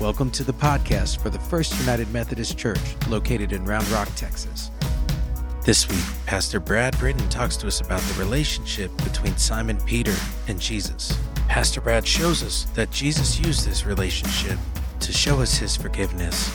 Welcome 0.00 0.32
to 0.32 0.42
the 0.42 0.52
podcast 0.52 1.20
for 1.22 1.30
the 1.30 1.38
First 1.38 1.78
United 1.78 2.10
Methodist 2.10 2.58
Church 2.58 2.80
located 3.08 3.52
in 3.52 3.64
Round 3.64 3.88
Rock, 3.90 4.08
Texas. 4.16 4.72
This 5.64 5.88
week, 5.88 6.04
Pastor 6.26 6.58
Brad 6.58 6.94
Brittain 6.94 7.30
talks 7.30 7.56
to 7.58 7.68
us 7.68 7.80
about 7.80 8.00
the 8.00 8.18
relationship 8.18 8.94
between 9.04 9.36
Simon 9.36 9.80
Peter 9.86 10.12
and 10.48 10.60
Jesus. 10.60 11.16
Pastor 11.48 11.80
Brad 11.80 12.04
shows 12.04 12.42
us 12.42 12.64
that 12.74 12.90
Jesus 12.90 13.38
used 13.38 13.64
this 13.64 13.86
relationship 13.86 14.58
to 14.98 15.12
show 15.12 15.40
us 15.40 15.56
his 15.56 15.76
forgiveness. 15.76 16.52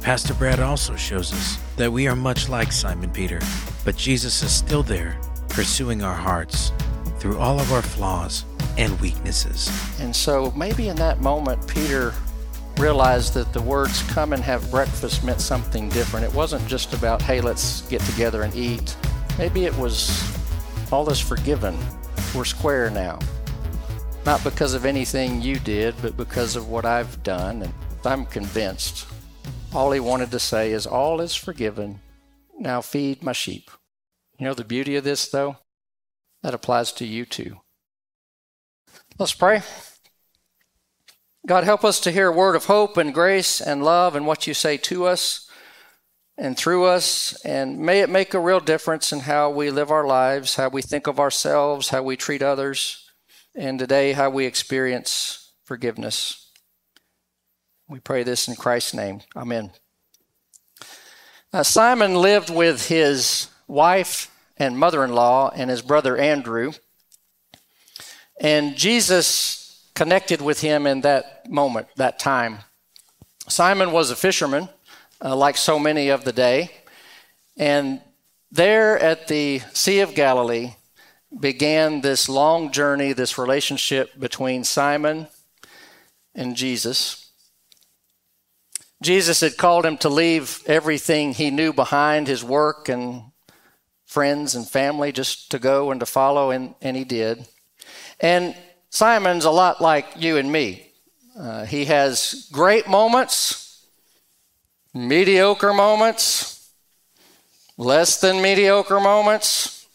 Pastor 0.00 0.34
Brad 0.34 0.60
also 0.60 0.94
shows 0.94 1.32
us 1.32 1.58
that 1.76 1.92
we 1.92 2.06
are 2.06 2.16
much 2.16 2.48
like 2.48 2.70
Simon 2.70 3.10
Peter, 3.10 3.40
but 3.84 3.96
Jesus 3.96 4.44
is 4.44 4.52
still 4.52 4.84
there, 4.84 5.20
pursuing 5.48 6.04
our 6.04 6.14
hearts 6.14 6.72
through 7.18 7.38
all 7.38 7.58
of 7.58 7.72
our 7.72 7.82
flaws 7.82 8.44
and 8.78 8.98
weaknesses. 9.00 9.68
And 10.00 10.14
so 10.14 10.52
maybe 10.52 10.88
in 10.88 10.96
that 10.96 11.20
moment, 11.20 11.66
Peter 11.66 12.14
realized 12.78 13.34
that 13.34 13.52
the 13.52 13.62
words 13.62 14.02
come 14.10 14.32
and 14.32 14.42
have 14.42 14.70
breakfast 14.70 15.24
meant 15.24 15.40
something 15.40 15.88
different. 15.88 16.26
It 16.26 16.34
wasn't 16.34 16.66
just 16.66 16.92
about, 16.92 17.22
hey, 17.22 17.40
let's 17.40 17.82
get 17.88 18.00
together 18.02 18.42
and 18.42 18.54
eat. 18.54 18.96
Maybe 19.38 19.64
it 19.64 19.76
was 19.78 20.36
all 20.92 21.08
is 21.10 21.20
forgiven. 21.20 21.76
We're 22.34 22.44
square 22.44 22.90
now. 22.90 23.18
Not 24.24 24.42
because 24.44 24.74
of 24.74 24.84
anything 24.84 25.40
you 25.40 25.58
did, 25.58 25.94
but 26.02 26.16
because 26.16 26.56
of 26.56 26.68
what 26.68 26.84
I've 26.84 27.22
done. 27.22 27.62
And 27.62 27.72
I'm 28.04 28.26
convinced 28.26 29.06
all 29.74 29.92
he 29.92 30.00
wanted 30.00 30.30
to 30.30 30.38
say 30.38 30.72
is, 30.72 30.86
all 30.86 31.20
is 31.20 31.34
forgiven. 31.34 32.00
Now 32.58 32.80
feed 32.80 33.22
my 33.22 33.32
sheep. 33.32 33.70
You 34.38 34.46
know 34.46 34.54
the 34.54 34.64
beauty 34.64 34.96
of 34.96 35.04
this, 35.04 35.28
though? 35.28 35.56
That 36.42 36.54
applies 36.54 36.92
to 36.92 37.06
you 37.06 37.24
too. 37.24 37.58
Let's 39.18 39.34
pray. 39.34 39.62
God, 41.46 41.62
help 41.62 41.84
us 41.84 42.00
to 42.00 42.10
hear 42.10 42.26
a 42.26 42.32
word 42.32 42.56
of 42.56 42.64
hope 42.64 42.96
and 42.96 43.14
grace 43.14 43.60
and 43.60 43.84
love 43.84 44.16
and 44.16 44.26
what 44.26 44.48
you 44.48 44.54
say 44.54 44.76
to 44.78 45.04
us 45.04 45.48
and 46.36 46.56
through 46.56 46.86
us. 46.86 47.40
And 47.44 47.78
may 47.78 48.00
it 48.00 48.10
make 48.10 48.34
a 48.34 48.40
real 48.40 48.58
difference 48.58 49.12
in 49.12 49.20
how 49.20 49.50
we 49.50 49.70
live 49.70 49.92
our 49.92 50.04
lives, 50.04 50.56
how 50.56 50.68
we 50.68 50.82
think 50.82 51.06
of 51.06 51.20
ourselves, 51.20 51.90
how 51.90 52.02
we 52.02 52.16
treat 52.16 52.42
others, 52.42 53.08
and 53.54 53.78
today 53.78 54.12
how 54.12 54.28
we 54.28 54.44
experience 54.44 55.52
forgiveness. 55.62 56.50
We 57.88 58.00
pray 58.00 58.24
this 58.24 58.48
in 58.48 58.56
Christ's 58.56 58.94
name. 58.94 59.20
Amen. 59.36 59.70
Simon 61.62 62.16
lived 62.16 62.50
with 62.50 62.88
his 62.88 63.48
wife 63.68 64.32
and 64.56 64.76
mother 64.76 65.04
in 65.04 65.14
law 65.14 65.52
and 65.54 65.70
his 65.70 65.80
brother 65.80 66.16
Andrew. 66.16 66.72
And 68.40 68.74
Jesus 68.74 69.65
connected 69.96 70.40
with 70.40 70.60
him 70.60 70.86
in 70.86 71.00
that 71.00 71.50
moment, 71.50 71.88
that 71.96 72.18
time. 72.20 72.58
Simon 73.48 73.90
was 73.90 74.10
a 74.10 74.16
fisherman, 74.16 74.68
uh, 75.24 75.34
like 75.34 75.56
so 75.56 75.78
many 75.78 76.10
of 76.10 76.22
the 76.24 76.32
day. 76.32 76.70
And 77.56 78.02
there 78.52 78.98
at 78.98 79.26
the 79.26 79.62
Sea 79.72 80.00
of 80.00 80.14
Galilee 80.14 80.74
began 81.40 82.02
this 82.02 82.28
long 82.28 82.70
journey, 82.70 83.14
this 83.14 83.38
relationship 83.38 84.20
between 84.20 84.64
Simon 84.64 85.28
and 86.34 86.54
Jesus. 86.54 87.30
Jesus 89.02 89.40
had 89.40 89.56
called 89.56 89.86
him 89.86 89.96
to 89.98 90.10
leave 90.10 90.62
everything 90.66 91.32
he 91.32 91.50
knew 91.50 91.72
behind, 91.72 92.28
his 92.28 92.44
work 92.44 92.88
and 92.90 93.22
friends 94.04 94.54
and 94.54 94.68
family, 94.68 95.10
just 95.10 95.50
to 95.50 95.58
go 95.58 95.90
and 95.90 96.00
to 96.00 96.06
follow, 96.06 96.50
and, 96.50 96.74
and 96.82 96.96
he 96.96 97.04
did. 97.04 97.46
And 98.20 98.54
Simon's 98.90 99.44
a 99.44 99.50
lot 99.50 99.80
like 99.80 100.06
you 100.16 100.36
and 100.36 100.50
me. 100.50 100.90
Uh, 101.38 101.64
he 101.64 101.84
has 101.84 102.48
great 102.52 102.88
moments, 102.88 103.86
mediocre 104.94 105.74
moments, 105.74 106.70
less 107.76 108.20
than 108.20 108.40
mediocre 108.40 109.00
moments, 109.00 109.86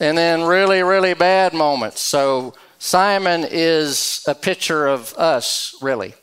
and 0.00 0.18
then 0.18 0.42
really, 0.42 0.82
really 0.82 1.14
bad 1.14 1.54
moments. 1.54 2.00
So 2.00 2.54
Simon 2.78 3.46
is 3.48 4.24
a 4.26 4.34
picture 4.34 4.86
of 4.86 5.14
us, 5.14 5.76
really. 5.80 6.14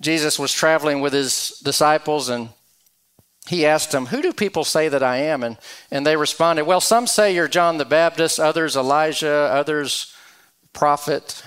Jesus 0.00 0.38
was 0.38 0.52
traveling 0.52 1.00
with 1.00 1.12
his 1.12 1.60
disciples 1.64 2.28
and 2.28 2.50
he 3.48 3.66
asked 3.66 3.90
them, 3.92 4.06
Who 4.06 4.22
do 4.22 4.32
people 4.32 4.64
say 4.64 4.88
that 4.88 5.02
I 5.02 5.16
am? 5.18 5.42
And, 5.42 5.56
and 5.90 6.06
they 6.06 6.16
responded, 6.16 6.64
Well, 6.64 6.80
some 6.80 7.06
say 7.06 7.34
you're 7.34 7.48
John 7.48 7.78
the 7.78 7.84
Baptist, 7.84 8.38
others 8.38 8.76
Elijah, 8.76 9.30
others 9.30 10.14
prophet. 10.72 11.42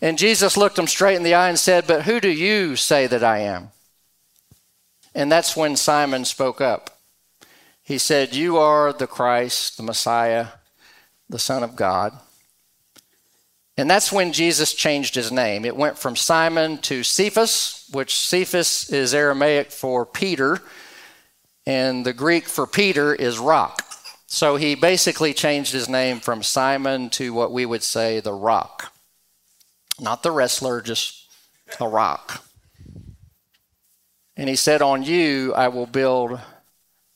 And 0.00 0.18
Jesus 0.18 0.56
looked 0.56 0.76
them 0.76 0.86
straight 0.86 1.16
in 1.16 1.22
the 1.22 1.34
eye 1.34 1.48
and 1.48 1.58
said, 1.58 1.86
But 1.86 2.02
who 2.02 2.20
do 2.20 2.30
you 2.30 2.76
say 2.76 3.06
that 3.06 3.24
I 3.24 3.38
am? 3.38 3.70
And 5.14 5.32
that's 5.32 5.56
when 5.56 5.76
Simon 5.76 6.24
spoke 6.24 6.60
up. 6.60 6.98
He 7.82 7.98
said, 7.98 8.34
You 8.34 8.58
are 8.58 8.92
the 8.92 9.06
Christ, 9.06 9.76
the 9.76 9.82
Messiah, 9.82 10.48
the 11.28 11.38
Son 11.38 11.62
of 11.62 11.76
God. 11.76 12.18
And 13.78 13.90
that's 13.90 14.10
when 14.10 14.32
Jesus 14.32 14.72
changed 14.72 15.14
his 15.14 15.30
name. 15.30 15.64
It 15.64 15.76
went 15.76 15.98
from 15.98 16.16
Simon 16.16 16.78
to 16.78 17.02
Cephas, 17.02 17.88
which 17.92 18.18
Cephas 18.18 18.90
is 18.90 19.14
Aramaic 19.14 19.70
for 19.70 20.06
Peter, 20.06 20.62
and 21.66 22.06
the 22.06 22.14
Greek 22.14 22.46
for 22.46 22.66
Peter 22.66 23.14
is 23.14 23.38
rock. 23.38 23.82
So 24.26 24.56
he 24.56 24.74
basically 24.74 25.34
changed 25.34 25.72
his 25.72 25.88
name 25.88 26.20
from 26.20 26.42
Simon 26.42 27.10
to 27.10 27.34
what 27.34 27.52
we 27.52 27.66
would 27.66 27.82
say 27.82 28.20
the 28.20 28.32
rock. 28.32 28.92
Not 30.00 30.22
the 30.22 30.30
wrestler, 30.30 30.80
just 30.80 31.26
a 31.80 31.88
rock. 31.88 32.44
And 34.36 34.48
he 34.48 34.56
said, 34.56 34.82
On 34.82 35.02
you 35.02 35.54
I 35.54 35.68
will 35.68 35.86
build 35.86 36.40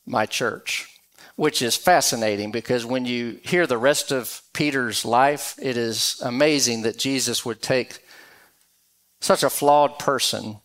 my 0.07 0.27
church, 0.27 1.00
which 1.41 1.63
is 1.63 1.75
fascinating 1.75 2.51
because 2.51 2.85
when 2.85 3.07
you 3.07 3.41
hear 3.43 3.67
the 3.67 3.79
rest 3.79 4.13
of 4.13 4.43
Peter's 4.53 5.07
life, 5.07 5.59
it 5.63 5.75
is 5.75 6.21
amazing 6.23 6.83
that 6.83 6.99
Jesus 6.99 7.47
would 7.47 7.63
take 7.63 8.05
such 9.23 9.43
a 9.43 9.49
flawed 9.49 9.99
person 9.99 10.59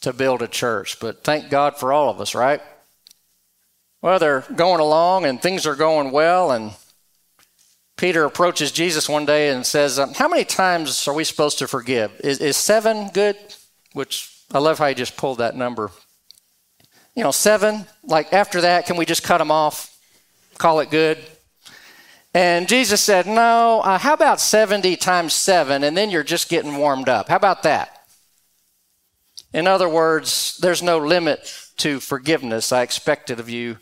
to 0.00 0.12
build 0.12 0.42
a 0.42 0.48
church. 0.48 0.98
But 0.98 1.22
thank 1.22 1.48
God 1.48 1.78
for 1.78 1.92
all 1.92 2.10
of 2.10 2.20
us, 2.20 2.34
right? 2.34 2.60
Well, 4.02 4.18
they're 4.18 4.44
going 4.56 4.80
along 4.80 5.26
and 5.26 5.40
things 5.40 5.64
are 5.64 5.76
going 5.76 6.10
well, 6.10 6.50
and 6.50 6.72
Peter 7.96 8.24
approaches 8.24 8.72
Jesus 8.72 9.08
one 9.08 9.26
day 9.26 9.50
and 9.50 9.64
says, 9.64 10.00
um, 10.00 10.12
How 10.14 10.26
many 10.26 10.44
times 10.44 11.06
are 11.06 11.14
we 11.14 11.22
supposed 11.22 11.60
to 11.60 11.68
forgive? 11.68 12.20
Is, 12.24 12.40
is 12.40 12.56
seven 12.56 13.10
good? 13.14 13.36
Which 13.92 14.28
I 14.52 14.58
love 14.58 14.80
how 14.80 14.86
you 14.86 14.96
just 14.96 15.16
pulled 15.16 15.38
that 15.38 15.54
number. 15.54 15.92
You 17.14 17.22
know, 17.22 17.30
seven, 17.30 17.86
like 18.02 18.32
after 18.32 18.62
that, 18.62 18.86
can 18.86 18.96
we 18.96 19.04
just 19.04 19.22
cut 19.22 19.38
them 19.38 19.50
off, 19.50 19.96
call 20.58 20.80
it 20.80 20.90
good? 20.90 21.18
And 22.32 22.68
Jesus 22.68 23.00
said, 23.00 23.26
No, 23.26 23.80
uh, 23.82 23.98
how 23.98 24.14
about 24.14 24.40
70 24.40 24.96
times 24.96 25.32
seven, 25.34 25.84
and 25.84 25.96
then 25.96 26.10
you're 26.10 26.24
just 26.24 26.48
getting 26.48 26.76
warmed 26.76 27.08
up? 27.08 27.28
How 27.28 27.36
about 27.36 27.62
that? 27.62 28.06
In 29.52 29.68
other 29.68 29.88
words, 29.88 30.58
there's 30.60 30.82
no 30.82 30.98
limit 30.98 31.52
to 31.76 32.00
forgiveness 32.00 32.72
I 32.72 32.82
expected 32.82 33.38
of 33.38 33.48
you. 33.48 33.78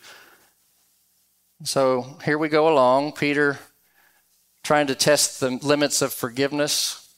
So 1.65 2.19
here 2.25 2.37
we 2.37 2.49
go 2.49 2.69
along, 2.69 3.13
Peter 3.13 3.59
trying 4.63 4.87
to 4.87 4.95
test 4.95 5.41
the 5.41 5.51
limits 5.51 6.03
of 6.03 6.13
forgiveness. 6.13 7.15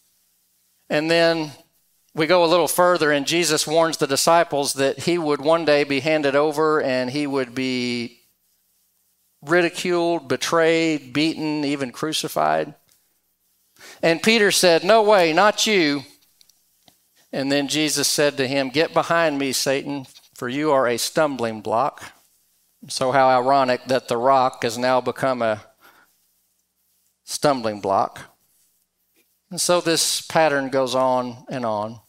And 0.89 1.11
then 1.11 1.53
we 2.15 2.27
go 2.27 2.45
a 2.45 2.47
little 2.47 2.69
further, 2.69 3.11
and 3.11 3.27
Jesus 3.27 3.67
warns 3.67 3.97
the 3.97 4.07
disciples 4.07 4.75
that 4.75 5.01
he 5.01 5.19
would 5.19 5.41
one 5.41 5.65
day 5.65 5.83
be 5.83 6.01
handed 6.01 6.37
over 6.37 6.81
and 6.81 7.11
he 7.11 7.27
would 7.27 7.55
be 7.55 8.21
ridiculed, 9.43 10.29
betrayed, 10.29 11.13
beaten, 11.13 11.65
even 11.65 11.91
crucified. 11.91 12.75
And 14.03 14.23
Peter 14.23 14.51
said, 14.51 14.85
No 14.85 15.03
way, 15.03 15.33
not 15.33 15.67
you. 15.67 16.03
And 17.33 17.51
then 17.51 17.67
Jesus 17.67 18.07
said 18.07 18.37
to 18.37 18.47
him, 18.47 18.69
Get 18.69 18.95
behind 18.95 19.39
me, 19.39 19.53
Satan, 19.53 20.07
for 20.35 20.49
you 20.49 20.71
are 20.71 20.87
a 20.87 20.99
stumbling 20.99 21.61
block. 21.61 22.13
So, 22.87 23.13
how 23.13 23.29
ironic 23.29 23.87
that 23.87 24.09
the 24.09 24.17
rock 24.17 24.63
has 24.63 24.79
now 24.79 25.01
become 25.01 25.43
a 25.43 25.65
stumbling 27.25 27.81
block. 27.81 28.21
And 29.55 29.61
so 29.61 29.81
this 29.81 30.21
pattern 30.21 30.69
goes 30.69 30.97
on 30.97 31.45
and 31.49 31.65
on. 31.65 32.01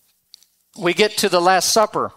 We 0.80 0.96
get 0.96 1.16
to 1.18 1.30
the 1.30 1.40
Last 1.40 1.72
Supper, 1.72 2.12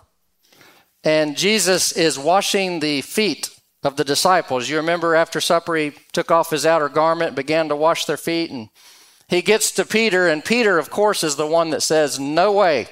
and 1.05 1.37
Jesus 1.37 1.93
is 1.93 2.19
washing 2.19 2.81
the 2.81 3.03
feet 3.03 3.55
of 3.83 3.97
the 3.97 4.05
disciples. 4.05 4.71
You 4.71 4.79
remember 4.79 5.15
after 5.15 5.39
supper, 5.43 5.77
he 5.77 5.93
took 6.15 6.31
off 6.31 6.49
his 6.49 6.65
outer 6.65 6.89
garment, 6.89 7.37
began 7.37 7.69
to 7.69 7.77
wash 7.77 8.07
their 8.07 8.17
feet, 8.17 8.51
and 8.51 8.71
he 9.29 9.43
gets 9.43 9.71
to 9.73 9.85
Peter, 9.85 10.29
and 10.29 10.43
Peter, 10.43 10.79
of 10.79 10.89
course, 10.89 11.23
is 11.23 11.37
the 11.37 11.47
one 11.47 11.69
that 11.69 11.83
says, 11.83 12.19
No 12.19 12.51
way, 12.51 12.89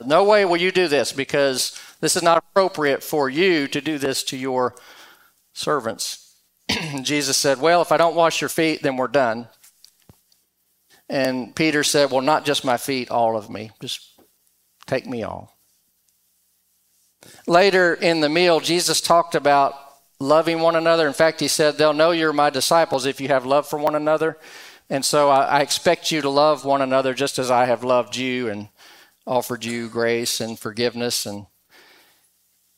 no 0.00 0.22
way 0.22 0.44
will 0.44 0.58
you 0.58 0.70
do 0.70 0.86
this 0.86 1.10
because 1.10 1.76
this 2.00 2.14
is 2.14 2.22
not 2.22 2.38
appropriate 2.38 3.02
for 3.02 3.28
you 3.28 3.66
to 3.66 3.80
do 3.80 3.98
this 3.98 4.22
to 4.22 4.36
your 4.36 4.76
servants. 5.54 6.36
Jesus 7.02 7.36
said, 7.36 7.60
Well, 7.60 7.82
if 7.82 7.90
I 7.90 7.96
don't 7.96 8.14
wash 8.14 8.40
your 8.40 8.48
feet, 8.48 8.80
then 8.84 8.96
we're 8.96 9.08
done. 9.08 9.48
And 11.08 11.54
Peter 11.54 11.84
said, 11.84 12.10
Well, 12.10 12.22
not 12.22 12.44
just 12.44 12.64
my 12.64 12.76
feet, 12.76 13.10
all 13.10 13.36
of 13.36 13.50
me. 13.50 13.70
Just 13.80 14.20
take 14.86 15.06
me 15.06 15.22
all. 15.22 15.56
Later 17.46 17.94
in 17.94 18.20
the 18.20 18.28
meal, 18.28 18.60
Jesus 18.60 19.00
talked 19.00 19.34
about 19.34 19.74
loving 20.18 20.60
one 20.60 20.76
another. 20.76 21.06
In 21.06 21.12
fact, 21.12 21.40
he 21.40 21.48
said, 21.48 21.76
They'll 21.76 21.92
know 21.92 22.10
you're 22.10 22.32
my 22.32 22.50
disciples 22.50 23.06
if 23.06 23.20
you 23.20 23.28
have 23.28 23.46
love 23.46 23.68
for 23.68 23.78
one 23.78 23.94
another. 23.94 24.38
And 24.90 25.04
so 25.04 25.30
I, 25.30 25.44
I 25.44 25.60
expect 25.60 26.10
you 26.10 26.20
to 26.20 26.28
love 26.28 26.64
one 26.64 26.82
another 26.82 27.14
just 27.14 27.38
as 27.38 27.50
I 27.50 27.66
have 27.66 27.84
loved 27.84 28.16
you 28.16 28.48
and 28.48 28.68
offered 29.26 29.64
you 29.64 29.88
grace 29.88 30.40
and 30.40 30.58
forgiveness. 30.58 31.26
And 31.26 31.46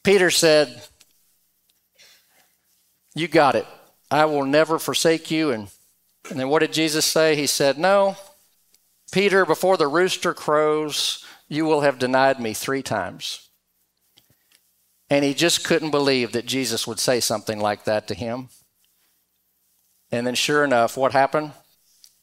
Peter 0.04 0.30
said, 0.30 0.82
You 3.14 3.28
got 3.28 3.54
it. 3.56 3.66
I 4.10 4.24
will 4.26 4.44
never 4.44 4.78
forsake 4.78 5.30
you. 5.30 5.50
And, 5.50 5.68
and 6.30 6.38
then 6.40 6.48
what 6.48 6.60
did 6.60 6.72
Jesus 6.72 7.04
say? 7.04 7.36
He 7.36 7.46
said, 7.46 7.78
No, 7.78 8.16
Peter, 9.12 9.44
before 9.46 9.76
the 9.76 9.88
rooster 9.88 10.34
crows, 10.34 11.24
you 11.48 11.64
will 11.64 11.82
have 11.82 11.98
denied 11.98 12.40
me 12.40 12.52
three 12.52 12.82
times. 12.82 13.48
And 15.08 15.24
he 15.24 15.34
just 15.34 15.64
couldn't 15.64 15.92
believe 15.92 16.32
that 16.32 16.46
Jesus 16.46 16.86
would 16.86 16.98
say 16.98 17.20
something 17.20 17.60
like 17.60 17.84
that 17.84 18.08
to 18.08 18.14
him. 18.14 18.48
And 20.10 20.26
then, 20.26 20.34
sure 20.34 20.64
enough, 20.64 20.96
what 20.96 21.12
happened? 21.12 21.52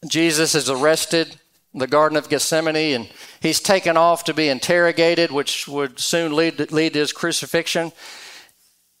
Jesus 0.06 0.54
is 0.54 0.68
arrested 0.68 1.36
in 1.72 1.80
the 1.80 1.86
Garden 1.86 2.16
of 2.16 2.28
Gethsemane 2.28 2.94
and 2.94 3.08
he's 3.40 3.60
taken 3.60 3.96
off 3.96 4.24
to 4.24 4.34
be 4.34 4.48
interrogated, 4.48 5.30
which 5.30 5.66
would 5.66 5.98
soon 5.98 6.34
lead, 6.34 6.70
lead 6.70 6.92
to 6.92 6.98
his 6.98 7.12
crucifixion. 7.12 7.92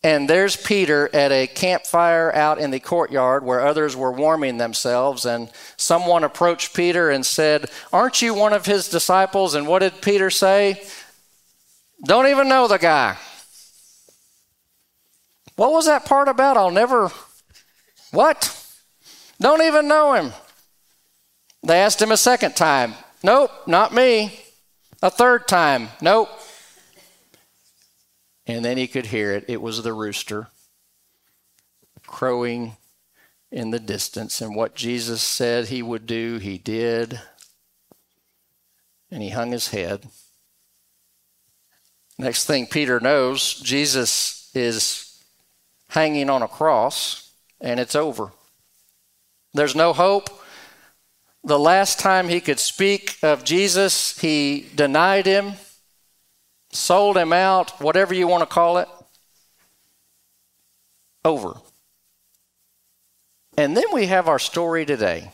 And 0.04 0.28
there's 0.28 0.54
Peter 0.54 1.08
at 1.14 1.32
a 1.32 1.46
campfire 1.46 2.30
out 2.34 2.58
in 2.58 2.70
the 2.70 2.78
courtyard 2.78 3.42
where 3.42 3.66
others 3.66 3.96
were 3.96 4.12
warming 4.12 4.58
themselves. 4.58 5.24
And 5.24 5.50
someone 5.78 6.24
approached 6.24 6.76
Peter 6.76 7.08
and 7.08 7.24
said, 7.24 7.70
Aren't 7.90 8.20
you 8.20 8.34
one 8.34 8.52
of 8.52 8.66
his 8.66 8.90
disciples? 8.90 9.54
And 9.54 9.66
what 9.66 9.78
did 9.78 10.02
Peter 10.02 10.28
say? 10.28 10.82
Don't 12.04 12.26
even 12.26 12.50
know 12.50 12.68
the 12.68 12.76
guy. 12.76 13.16
What 15.56 15.72
was 15.72 15.86
that 15.86 16.04
part 16.04 16.28
about? 16.28 16.58
I'll 16.58 16.70
never. 16.70 17.10
What? 18.10 18.54
Don't 19.40 19.62
even 19.62 19.88
know 19.88 20.12
him. 20.12 20.32
They 21.62 21.78
asked 21.78 22.02
him 22.02 22.12
a 22.12 22.18
second 22.18 22.56
time. 22.56 22.92
Nope, 23.22 23.50
not 23.66 23.94
me. 23.94 24.38
A 25.02 25.08
third 25.08 25.48
time. 25.48 25.88
Nope. 26.02 26.28
And 28.46 28.64
then 28.64 28.76
he 28.76 28.86
could 28.86 29.06
hear 29.06 29.32
it. 29.32 29.44
It 29.48 29.62
was 29.62 29.82
the 29.82 29.92
rooster 29.92 30.48
crowing 32.06 32.76
in 33.50 33.70
the 33.70 33.78
distance. 33.78 34.40
And 34.40 34.54
what 34.54 34.74
Jesus 34.74 35.22
said 35.22 35.68
he 35.68 35.82
would 35.82 36.06
do, 36.06 36.38
he 36.38 36.58
did. 36.58 37.20
And 39.10 39.22
he 39.22 39.30
hung 39.30 39.52
his 39.52 39.68
head. 39.68 40.06
Next 42.18 42.44
thing 42.44 42.66
Peter 42.66 43.00
knows, 43.00 43.54
Jesus 43.54 44.50
is 44.54 45.22
hanging 45.88 46.30
on 46.30 46.42
a 46.42 46.48
cross, 46.48 47.32
and 47.60 47.80
it's 47.80 47.96
over. 47.96 48.32
There's 49.52 49.74
no 49.74 49.92
hope. 49.92 50.28
The 51.42 51.58
last 51.58 51.98
time 51.98 52.28
he 52.28 52.40
could 52.40 52.58
speak 52.58 53.18
of 53.22 53.44
Jesus, 53.44 54.18
he 54.18 54.66
denied 54.74 55.26
him 55.26 55.54
sold 56.74 57.16
him 57.16 57.32
out, 57.32 57.80
whatever 57.80 58.12
you 58.12 58.26
want 58.28 58.42
to 58.42 58.46
call 58.46 58.78
it, 58.78 58.88
over. 61.24 61.54
And 63.56 63.76
then 63.76 63.84
we 63.92 64.06
have 64.06 64.28
our 64.28 64.38
story 64.38 64.84
today. 64.84 65.30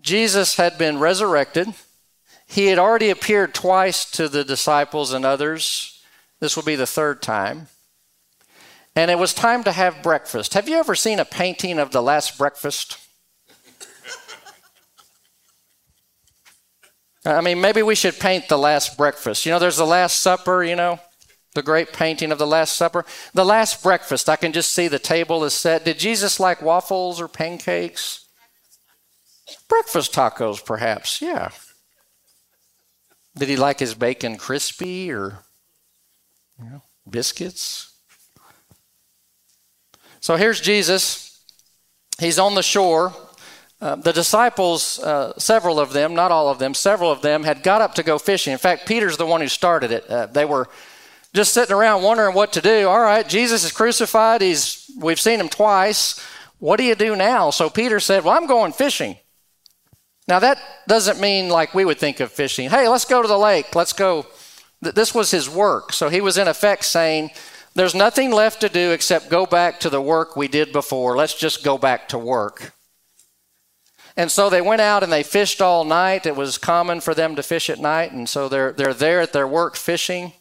Jesus 0.00 0.56
had 0.56 0.78
been 0.78 0.98
resurrected. 0.98 1.68
He 2.46 2.66
had 2.66 2.78
already 2.78 3.10
appeared 3.10 3.54
twice 3.54 4.08
to 4.12 4.28
the 4.28 4.44
disciples 4.44 5.12
and 5.12 5.24
others. 5.24 6.02
This 6.40 6.56
will 6.56 6.62
be 6.62 6.76
the 6.76 6.86
third 6.86 7.20
time. 7.20 7.68
And 8.94 9.10
it 9.10 9.18
was 9.18 9.34
time 9.34 9.64
to 9.64 9.72
have 9.72 10.02
breakfast. 10.02 10.54
Have 10.54 10.68
you 10.68 10.76
ever 10.76 10.94
seen 10.94 11.18
a 11.18 11.24
painting 11.24 11.78
of 11.78 11.90
the 11.90 12.02
Last 12.02 12.38
Breakfast? 12.38 12.98
I 17.24 17.40
mean, 17.40 17.60
maybe 17.60 17.82
we 17.82 17.94
should 17.94 18.18
paint 18.18 18.48
the 18.48 18.58
Last 18.58 18.98
Breakfast. 18.98 19.46
You 19.46 19.52
know, 19.52 19.58
there's 19.58 19.78
the 19.78 19.86
Last 19.86 20.20
Supper, 20.20 20.62
you 20.62 20.76
know, 20.76 21.00
the 21.54 21.62
great 21.62 21.92
painting 21.92 22.30
of 22.30 22.38
the 22.38 22.46
Last 22.46 22.76
Supper. 22.76 23.04
The 23.32 23.44
Last 23.44 23.82
Breakfast, 23.82 24.28
I 24.28 24.36
can 24.36 24.52
just 24.52 24.72
see 24.72 24.88
the 24.88 24.98
table 24.98 25.42
is 25.44 25.54
set. 25.54 25.84
Did 25.84 25.98
Jesus 25.98 26.38
like 26.38 26.60
waffles 26.60 27.20
or 27.20 27.28
pancakes? 27.28 28.26
Breakfast 29.68 30.12
tacos, 30.12 30.64
perhaps, 30.64 31.22
yeah. 31.22 31.50
Did 33.36 33.48
he 33.48 33.56
like 33.56 33.80
his 33.80 33.94
bacon 33.94 34.36
crispy 34.36 35.10
or 35.10 35.40
you 36.58 36.70
know, 36.70 36.82
biscuits? 37.08 37.90
So 40.20 40.36
here's 40.36 40.60
Jesus. 40.60 41.42
He's 42.18 42.38
on 42.38 42.54
the 42.54 42.62
shore 42.62 43.12
uh, 43.84 43.96
the 43.96 44.14
disciples, 44.14 44.98
uh, 45.00 45.34
several 45.36 45.78
of 45.78 45.92
them, 45.92 46.14
not 46.14 46.32
all 46.32 46.48
of 46.48 46.58
them, 46.58 46.72
several 46.72 47.12
of 47.12 47.20
them 47.20 47.42
had 47.42 47.62
got 47.62 47.82
up 47.82 47.94
to 47.94 48.02
go 48.02 48.16
fishing. 48.16 48.50
In 48.50 48.58
fact, 48.58 48.86
Peter's 48.86 49.18
the 49.18 49.26
one 49.26 49.42
who 49.42 49.46
started 49.46 49.92
it. 49.92 50.08
Uh, 50.08 50.24
they 50.24 50.46
were 50.46 50.68
just 51.34 51.52
sitting 51.52 51.76
around 51.76 52.02
wondering 52.02 52.34
what 52.34 52.54
to 52.54 52.62
do. 52.62 52.88
All 52.88 53.02
right, 53.02 53.28
Jesus 53.28 53.62
is 53.62 53.72
crucified. 53.72 54.40
He's, 54.40 54.90
we've 54.98 55.20
seen 55.20 55.38
him 55.38 55.50
twice. 55.50 56.18
What 56.60 56.78
do 56.78 56.84
you 56.84 56.94
do 56.94 57.14
now? 57.14 57.50
So 57.50 57.68
Peter 57.68 58.00
said, 58.00 58.24
Well, 58.24 58.34
I'm 58.34 58.46
going 58.46 58.72
fishing. 58.72 59.18
Now, 60.26 60.38
that 60.38 60.58
doesn't 60.88 61.20
mean 61.20 61.50
like 61.50 61.74
we 61.74 61.84
would 61.84 61.98
think 61.98 62.20
of 62.20 62.32
fishing. 62.32 62.70
Hey, 62.70 62.88
let's 62.88 63.04
go 63.04 63.20
to 63.20 63.28
the 63.28 63.36
lake. 63.36 63.74
Let's 63.74 63.92
go. 63.92 64.24
This 64.80 65.14
was 65.14 65.30
his 65.30 65.50
work. 65.50 65.92
So 65.92 66.08
he 66.08 66.22
was 66.22 66.38
in 66.38 66.48
effect 66.48 66.86
saying, 66.86 67.32
There's 67.74 67.94
nothing 67.94 68.30
left 68.30 68.62
to 68.62 68.70
do 68.70 68.92
except 68.92 69.28
go 69.28 69.44
back 69.44 69.78
to 69.80 69.90
the 69.90 70.00
work 70.00 70.36
we 70.36 70.48
did 70.48 70.72
before. 70.72 71.18
Let's 71.18 71.34
just 71.34 71.62
go 71.62 71.76
back 71.76 72.08
to 72.08 72.18
work. 72.18 72.72
And 74.16 74.30
so 74.30 74.48
they 74.48 74.60
went 74.60 74.80
out 74.80 75.02
and 75.02 75.12
they 75.12 75.22
fished 75.22 75.60
all 75.60 75.84
night. 75.84 76.26
It 76.26 76.36
was 76.36 76.56
common 76.56 77.00
for 77.00 77.14
them 77.14 77.34
to 77.36 77.42
fish 77.42 77.68
at 77.68 77.80
night. 77.80 78.12
And 78.12 78.28
so 78.28 78.48
they're, 78.48 78.72
they're 78.72 78.94
there 78.94 79.20
at 79.20 79.32
their 79.32 79.48
work 79.48 79.74
fishing. 79.74 80.32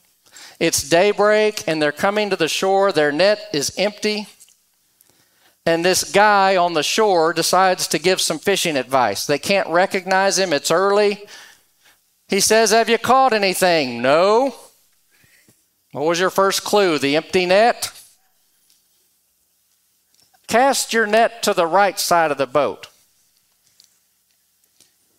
It's 0.59 0.87
daybreak 0.87 1.67
and 1.67 1.81
they're 1.81 1.91
coming 1.91 2.29
to 2.29 2.35
the 2.35 2.47
shore. 2.47 2.91
Their 2.91 3.11
net 3.11 3.49
is 3.51 3.73
empty. 3.77 4.27
And 5.65 5.83
this 5.83 6.11
guy 6.11 6.55
on 6.55 6.73
the 6.73 6.83
shore 6.83 7.33
decides 7.33 7.87
to 7.87 7.99
give 7.99 8.21
some 8.21 8.37
fishing 8.37 8.77
advice. 8.77 9.25
They 9.25 9.39
can't 9.39 9.69
recognize 9.69 10.37
him. 10.37 10.53
It's 10.53 10.71
early. 10.71 11.25
He 12.27 12.41
says, 12.41 12.71
Have 12.71 12.89
you 12.89 12.97
caught 12.97 13.33
anything? 13.33 14.01
No. 14.01 14.55
What 15.93 16.05
was 16.05 16.19
your 16.19 16.29
first 16.29 16.63
clue? 16.63 16.99
The 16.99 17.15
empty 17.15 17.45
net? 17.45 17.91
Cast 20.47 20.91
your 20.91 21.07
net 21.07 21.41
to 21.43 21.53
the 21.53 21.65
right 21.65 21.97
side 21.97 22.29
of 22.29 22.37
the 22.37 22.47
boat. 22.47 22.87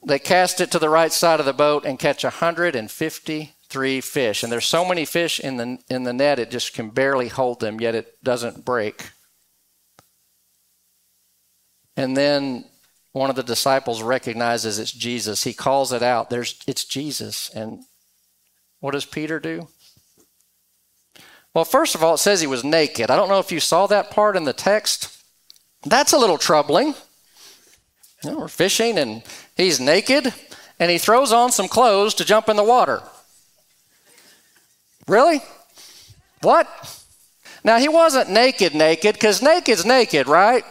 They 0.06 0.18
cast 0.18 0.60
it 0.60 0.70
to 0.72 0.78
the 0.78 0.90
right 0.90 1.12
side 1.12 1.40
of 1.40 1.46
the 1.46 1.54
boat 1.54 1.86
and 1.86 1.98
catch 1.98 2.24
153 2.24 4.00
fish. 4.00 4.42
And 4.42 4.52
there's 4.52 4.66
so 4.66 4.84
many 4.84 5.04
fish 5.06 5.40
in 5.40 5.56
the, 5.56 5.78
in 5.88 6.02
the 6.02 6.12
net, 6.12 6.38
it 6.38 6.50
just 6.50 6.74
can 6.74 6.90
barely 6.90 7.28
hold 7.28 7.60
them, 7.60 7.80
yet 7.80 7.94
it 7.94 8.22
doesn't 8.22 8.64
break. 8.64 9.10
And 11.96 12.16
then 12.16 12.66
one 13.12 13.30
of 13.30 13.36
the 13.36 13.42
disciples 13.42 14.02
recognizes 14.02 14.78
it's 14.78 14.92
Jesus. 14.92 15.44
He 15.44 15.54
calls 15.54 15.92
it 15.92 16.02
out. 16.02 16.28
There's, 16.28 16.60
it's 16.66 16.84
Jesus. 16.84 17.48
And 17.54 17.84
what 18.80 18.90
does 18.90 19.06
Peter 19.06 19.40
do? 19.40 19.68
Well, 21.54 21.64
first 21.64 21.94
of 21.94 22.02
all, 22.02 22.14
it 22.14 22.18
says 22.18 22.40
he 22.40 22.48
was 22.48 22.64
naked. 22.64 23.10
I 23.10 23.16
don't 23.16 23.28
know 23.28 23.38
if 23.38 23.52
you 23.52 23.60
saw 23.60 23.86
that 23.86 24.10
part 24.10 24.36
in 24.36 24.44
the 24.44 24.52
text. 24.52 25.16
That's 25.86 26.12
a 26.12 26.18
little 26.18 26.36
troubling. 26.36 26.94
You 28.24 28.30
know, 28.30 28.38
we're 28.38 28.48
fishing 28.48 28.98
and 28.98 29.22
he's 29.56 29.80
naked 29.80 30.32
and 30.78 30.90
he 30.90 30.98
throws 30.98 31.32
on 31.32 31.52
some 31.52 31.68
clothes 31.68 32.14
to 32.14 32.24
jump 32.24 32.48
in 32.48 32.56
the 32.56 32.64
water. 32.64 33.02
Really? 35.06 35.40
What? 36.42 36.68
Now, 37.62 37.78
he 37.78 37.88
wasn't 37.88 38.30
naked, 38.30 38.74
naked, 38.74 39.14
because 39.14 39.40
naked's 39.40 39.86
naked, 39.86 40.28
right? 40.28 40.64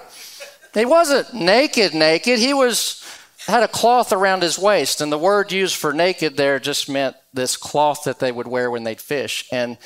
He 0.73 0.85
wasn't 0.85 1.33
naked, 1.33 1.93
naked. 1.93 2.39
He 2.39 2.53
was 2.53 3.03
had 3.47 3.63
a 3.63 3.67
cloth 3.67 4.13
around 4.13 4.41
his 4.41 4.57
waist, 4.57 5.01
and 5.01 5.11
the 5.11 5.17
word 5.17 5.51
used 5.51 5.75
for 5.75 5.91
naked 5.91 6.37
there 6.37 6.59
just 6.59 6.89
meant 6.89 7.15
this 7.33 7.57
cloth 7.57 8.03
that 8.05 8.19
they 8.19 8.31
would 8.31 8.47
wear 8.47 8.71
when 8.71 8.83
they'd 8.83 9.01
fish. 9.01 9.45
And 9.51 9.77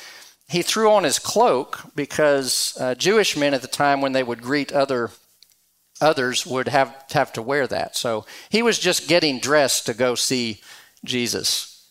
he 0.48 0.62
threw 0.62 0.90
on 0.90 1.04
his 1.04 1.18
cloak 1.18 1.80
because 1.94 2.76
uh, 2.80 2.94
Jewish 2.94 3.36
men 3.36 3.54
at 3.54 3.62
the 3.62 3.68
time, 3.68 4.00
when 4.00 4.12
they 4.12 4.22
would 4.22 4.42
greet 4.42 4.72
other 4.72 5.10
others 6.00 6.46
would 6.46 6.68
have, 6.68 6.94
have 7.12 7.32
to 7.34 7.42
wear 7.42 7.66
that. 7.66 7.96
So 7.96 8.24
he 8.50 8.62
was 8.62 8.78
just 8.78 9.08
getting 9.08 9.38
dressed 9.38 9.86
to 9.86 9.94
go 9.94 10.14
see 10.14 10.60
Jesus. 11.04 11.90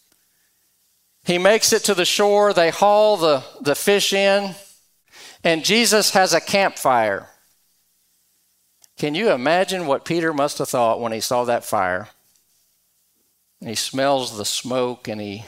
He 1.24 1.38
makes 1.38 1.74
it 1.74 1.84
to 1.86 1.94
the 1.94 2.06
shore, 2.06 2.54
they 2.54 2.70
haul 2.70 3.18
the, 3.18 3.44
the 3.62 3.76
fish 3.76 4.14
in, 4.14 4.56
and 5.44 5.66
Jesus 5.66 6.12
has 6.12 6.34
a 6.34 6.42
campfire. 6.42 7.28
Can 8.98 9.14
you 9.14 9.32
imagine 9.32 9.86
what 9.86 10.06
Peter 10.06 10.34
must 10.34 10.58
have 10.58 10.70
thought 10.70 11.02
when 11.02 11.12
he 11.12 11.20
saw 11.20 11.44
that 11.44 11.66
fire? 11.66 12.10
And 13.60 13.70
he 13.70 13.76
smells 13.76 14.38
the 14.38 14.46
smoke 14.46 15.08
and 15.08 15.20
he 15.20 15.46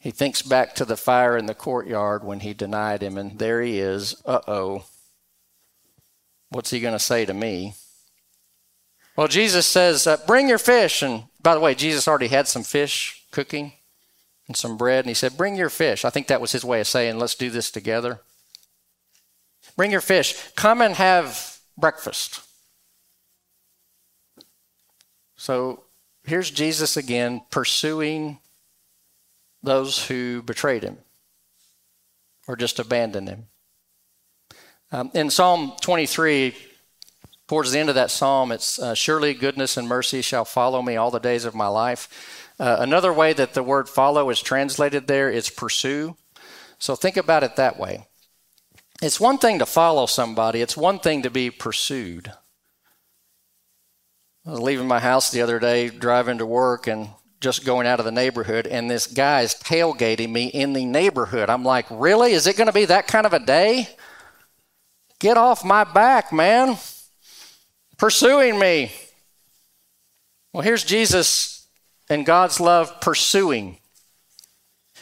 he 0.00 0.12
thinks 0.12 0.42
back 0.42 0.74
to 0.76 0.84
the 0.84 0.96
fire 0.96 1.36
in 1.36 1.46
the 1.46 1.54
courtyard 1.54 2.22
when 2.22 2.40
he 2.40 2.54
denied 2.54 3.02
him, 3.02 3.18
and 3.18 3.38
there 3.38 3.60
he 3.60 3.80
is. 3.80 4.22
Uh 4.24 4.40
oh. 4.46 4.84
What's 6.50 6.70
he 6.70 6.80
going 6.80 6.94
to 6.94 6.98
say 6.98 7.24
to 7.24 7.34
me? 7.34 7.74
Well, 9.16 9.28
Jesus 9.28 9.66
says, 9.66 10.06
uh, 10.06 10.16
Bring 10.26 10.48
your 10.48 10.58
fish. 10.58 11.02
And 11.02 11.24
by 11.42 11.54
the 11.54 11.60
way, 11.60 11.74
Jesus 11.74 12.08
already 12.08 12.28
had 12.28 12.48
some 12.48 12.62
fish 12.62 13.24
cooking 13.30 13.72
and 14.46 14.56
some 14.56 14.76
bread. 14.76 15.00
And 15.00 15.08
he 15.08 15.14
said, 15.14 15.36
Bring 15.36 15.56
your 15.56 15.70
fish. 15.70 16.04
I 16.04 16.10
think 16.10 16.26
that 16.28 16.40
was 16.40 16.52
his 16.52 16.64
way 16.64 16.80
of 16.80 16.86
saying, 16.86 17.18
Let's 17.18 17.34
do 17.34 17.50
this 17.50 17.70
together. 17.70 18.20
Bring 19.76 19.90
your 19.90 20.00
fish. 20.00 20.34
Come 20.54 20.80
and 20.80 20.94
have 20.94 21.58
breakfast. 21.76 22.42
So 25.36 25.84
here's 26.24 26.50
Jesus 26.50 26.96
again 26.96 27.42
pursuing 27.50 28.38
those 29.62 30.06
who 30.06 30.42
betrayed 30.42 30.82
him 30.82 30.98
or 32.46 32.56
just 32.56 32.78
abandoned 32.78 33.28
him. 33.28 33.46
Um, 34.90 35.10
in 35.12 35.28
Psalm 35.28 35.74
23, 35.82 36.54
towards 37.46 37.72
the 37.72 37.78
end 37.78 37.90
of 37.90 37.94
that 37.96 38.10
psalm, 38.10 38.50
it's 38.50 38.78
uh, 38.78 38.94
surely 38.94 39.34
goodness 39.34 39.76
and 39.76 39.86
mercy 39.86 40.22
shall 40.22 40.46
follow 40.46 40.80
me 40.80 40.96
all 40.96 41.10
the 41.10 41.18
days 41.18 41.44
of 41.44 41.54
my 41.54 41.66
life. 41.66 42.52
Uh, 42.58 42.78
another 42.80 43.12
way 43.12 43.34
that 43.34 43.52
the 43.52 43.62
word 43.62 43.88
follow 43.88 44.30
is 44.30 44.40
translated 44.40 45.06
there 45.06 45.30
is 45.30 45.50
pursue. 45.50 46.16
So 46.78 46.96
think 46.96 47.18
about 47.18 47.44
it 47.44 47.56
that 47.56 47.78
way. 47.78 48.06
It's 49.02 49.20
one 49.20 49.38
thing 49.38 49.58
to 49.58 49.66
follow 49.66 50.06
somebody, 50.06 50.62
it's 50.62 50.76
one 50.76 50.98
thing 50.98 51.22
to 51.22 51.30
be 51.30 51.50
pursued. 51.50 52.32
I 54.46 54.52
was 54.52 54.60
leaving 54.60 54.88
my 54.88 55.00
house 55.00 55.30
the 55.30 55.42
other 55.42 55.58
day, 55.58 55.90
driving 55.90 56.38
to 56.38 56.46
work, 56.46 56.86
and 56.86 57.10
just 57.40 57.66
going 57.66 57.86
out 57.86 57.98
of 57.98 58.06
the 58.06 58.12
neighborhood, 58.12 58.66
and 58.66 58.90
this 58.90 59.06
guy 59.06 59.42
is 59.42 59.54
tailgating 59.54 60.32
me 60.32 60.46
in 60.46 60.72
the 60.72 60.86
neighborhood. 60.86 61.50
I'm 61.50 61.62
like, 61.62 61.86
really? 61.90 62.32
Is 62.32 62.46
it 62.46 62.56
going 62.56 62.66
to 62.66 62.72
be 62.72 62.86
that 62.86 63.06
kind 63.06 63.26
of 63.26 63.34
a 63.34 63.38
day? 63.38 63.90
Get 65.18 65.36
off 65.36 65.64
my 65.64 65.84
back, 65.84 66.32
man. 66.32 66.76
Pursuing 67.96 68.58
me. 68.58 68.92
Well, 70.52 70.62
here's 70.62 70.84
Jesus 70.84 71.66
and 72.08 72.24
God's 72.24 72.60
love 72.60 73.00
pursuing. 73.00 73.78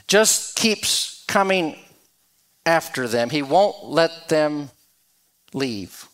Just 0.09 0.57
keeps 0.57 1.25
coming 1.29 1.77
after 2.65 3.07
them. 3.07 3.31
He 3.31 3.43
won't 3.43 3.85
let 3.85 4.29
them 4.29 4.71
leave 5.53 6.09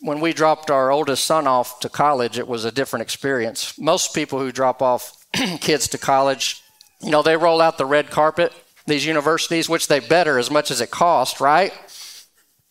when 0.00 0.20
we 0.20 0.32
dropped 0.32 0.70
our 0.70 0.90
oldest 0.90 1.24
son 1.24 1.46
off 1.46 1.80
to 1.80 1.88
college, 1.88 2.38
it 2.38 2.46
was 2.46 2.64
a 2.64 2.72
different 2.72 3.02
experience. 3.02 3.78
Most 3.78 4.14
people 4.14 4.38
who 4.38 4.52
drop 4.52 4.82
off 4.82 5.26
kids 5.60 5.88
to 5.88 5.98
college, 5.98 6.62
you 7.00 7.10
know, 7.10 7.22
they 7.22 7.36
roll 7.36 7.60
out 7.60 7.78
the 7.78 7.86
red 7.86 8.10
carpet, 8.10 8.52
these 8.86 9.06
universities, 9.06 9.68
which 9.68 9.88
they 9.88 10.00
better 10.00 10.38
as 10.38 10.50
much 10.50 10.70
as 10.70 10.80
it 10.80 10.90
costs, 10.90 11.40
right? 11.40 11.72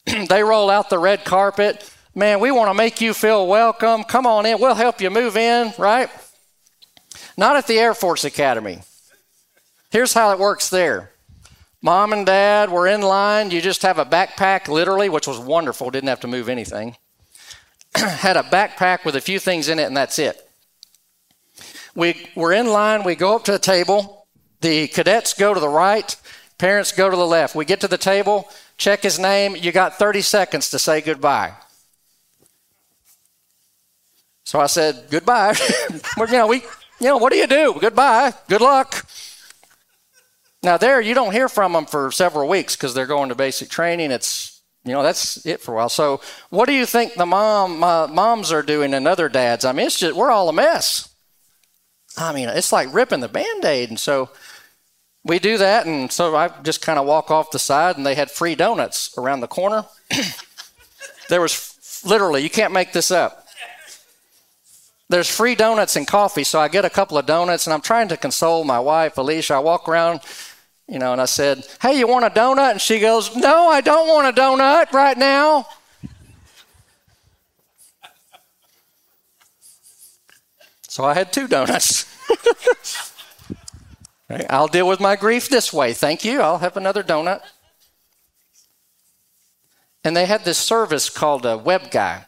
they 0.29 0.43
roll 0.43 0.69
out 0.69 0.89
the 0.89 0.99
red 0.99 1.25
carpet. 1.25 1.91
Man, 2.13 2.39
we 2.39 2.51
want 2.51 2.69
to 2.69 2.73
make 2.73 3.01
you 3.01 3.13
feel 3.13 3.47
welcome. 3.47 4.03
Come 4.03 4.25
on 4.25 4.45
in. 4.45 4.59
We'll 4.59 4.75
help 4.75 5.01
you 5.01 5.09
move 5.09 5.35
in, 5.35 5.73
right? 5.77 6.09
Not 7.37 7.55
at 7.55 7.67
the 7.67 7.77
Air 7.77 7.93
Force 7.93 8.23
Academy. 8.23 8.81
Here's 9.91 10.13
how 10.13 10.31
it 10.31 10.39
works 10.39 10.69
there. 10.69 11.11
Mom 11.81 12.13
and 12.13 12.25
dad 12.25 12.71
were 12.71 12.87
in 12.87 13.01
line. 13.01 13.51
You 13.51 13.61
just 13.61 13.81
have 13.83 13.99
a 13.99 14.05
backpack, 14.05 14.67
literally, 14.67 15.09
which 15.09 15.27
was 15.27 15.39
wonderful. 15.39 15.91
Didn't 15.91 16.09
have 16.09 16.21
to 16.21 16.27
move 16.27 16.49
anything. 16.49 16.95
had 17.95 18.37
a 18.37 18.43
backpack 18.43 19.05
with 19.05 19.15
a 19.15 19.21
few 19.21 19.39
things 19.39 19.69
in 19.69 19.79
it, 19.79 19.83
and 19.83 19.95
that's 19.95 20.19
it. 20.19 20.41
We, 21.95 22.27
we're 22.35 22.53
in 22.53 22.67
line, 22.67 23.03
we 23.03 23.15
go 23.15 23.35
up 23.35 23.45
to 23.45 23.53
the 23.53 23.59
table. 23.59 24.27
The 24.61 24.87
cadets 24.87 25.33
go 25.33 25.53
to 25.53 25.59
the 25.59 25.69
right, 25.69 26.15
parents 26.57 26.91
go 26.91 27.09
to 27.09 27.15
the 27.15 27.25
left. 27.25 27.55
We 27.55 27.65
get 27.65 27.81
to 27.81 27.87
the 27.87 27.97
table, 27.97 28.49
check 28.77 29.03
his 29.03 29.19
name. 29.19 29.55
You 29.55 29.71
got 29.71 29.97
30 29.97 30.21
seconds 30.21 30.69
to 30.71 30.79
say 30.79 31.01
goodbye. 31.01 31.53
So 34.43 34.59
I 34.59 34.67
said, 34.67 35.07
goodbye. 35.09 35.55
you 36.17 36.27
know, 36.27 36.47
we, 36.47 36.57
you 36.99 37.07
know, 37.07 37.17
what 37.17 37.31
do 37.31 37.37
you 37.37 37.47
do? 37.47 37.75
Goodbye. 37.79 38.33
Good 38.47 38.61
luck. 38.61 39.05
Now, 40.61 40.77
there, 40.77 41.01
you 41.01 41.13
don't 41.13 41.31
hear 41.31 41.49
from 41.49 41.73
them 41.73 41.85
for 41.85 42.11
several 42.11 42.47
weeks 42.47 42.75
because 42.75 42.93
they're 42.93 43.05
going 43.05 43.29
to 43.29 43.35
basic 43.35 43.69
training. 43.69 44.11
It's 44.11 44.55
you 44.85 44.93
know, 44.93 45.01
that's 45.01 45.43
it 45.47 45.61
for 45.61 45.73
a 45.73 45.75
while. 45.77 45.89
So, 45.89 46.21
what 46.51 46.67
do 46.67 46.73
you 46.73 46.85
think 46.85 47.15
the 47.15 47.25
mom 47.25 47.83
uh, 47.83 48.07
moms 48.07 48.51
are 48.51 48.61
doing 48.61 48.93
and 48.93 49.07
other 49.07 49.27
dads? 49.27 49.65
I 49.65 49.71
mean, 49.71 49.87
it's 49.87 49.99
just 49.99 50.15
we're 50.15 50.29
all 50.29 50.47
a 50.47 50.53
mess. 50.53 51.09
I 52.17 52.31
mean, 52.33 52.47
it's 52.49 52.71
like 52.71 52.93
ripping 52.93 53.19
the 53.19 53.27
band-aid. 53.27 53.89
And 53.89 53.99
so 53.99 54.29
we 55.25 55.39
do 55.39 55.57
that, 55.57 55.85
and 55.85 56.09
so 56.09 56.35
I 56.35 56.47
just 56.63 56.81
kind 56.81 56.97
of 56.97 57.05
walk 57.05 57.29
off 57.29 57.51
the 57.51 57.59
side, 57.59 57.97
and 57.97 58.05
they 58.05 58.15
had 58.15 58.31
free 58.31 58.55
donuts 58.55 59.13
around 59.17 59.41
the 59.41 59.47
corner. 59.47 59.83
there 61.29 61.41
was 61.41 62.01
literally, 62.05 62.43
you 62.43 62.49
can't 62.49 62.71
make 62.71 62.93
this 62.93 63.11
up. 63.11 63.47
There's 65.09 65.29
free 65.29 65.55
donuts 65.55 65.97
and 65.97 66.07
coffee, 66.07 66.45
so 66.45 66.59
I 66.59 66.69
get 66.69 66.85
a 66.85 66.89
couple 66.89 67.17
of 67.17 67.25
donuts, 67.25 67.67
and 67.67 67.73
I'm 67.73 67.81
trying 67.81 68.07
to 68.07 68.17
console 68.17 68.63
my 68.63 68.79
wife, 68.79 69.17
Alicia. 69.17 69.55
I 69.55 69.59
walk 69.59 69.89
around 69.89 70.21
you 70.87 70.99
know, 70.99 71.11
and 71.11 71.21
I 71.21 71.25
said, 71.25 71.65
Hey, 71.81 71.97
you 71.97 72.07
want 72.07 72.25
a 72.25 72.29
donut? 72.29 72.71
And 72.71 72.81
she 72.81 72.99
goes, 72.99 73.35
No, 73.35 73.67
I 73.69 73.81
don't 73.81 74.07
want 74.07 74.27
a 74.27 74.39
donut 74.39 74.91
right 74.91 75.17
now. 75.17 75.67
So 80.87 81.03
I 81.03 81.13
had 81.13 81.33
two 81.33 81.47
donuts. 81.47 82.05
I'll 84.49 84.67
deal 84.67 84.87
with 84.87 84.99
my 84.99 85.15
grief 85.15 85.49
this 85.49 85.71
way. 85.71 85.93
Thank 85.93 86.25
you. 86.25 86.41
I'll 86.41 86.59
have 86.59 86.77
another 86.77 87.03
donut. 87.03 87.41
And 90.03 90.15
they 90.15 90.25
had 90.25 90.45
this 90.45 90.57
service 90.57 91.09
called 91.09 91.45
a 91.45 91.57
web 91.57 91.89
guy. 91.91 92.25